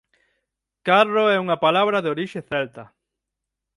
[0.87, 2.83] Carro é unha palabra de orixe celta.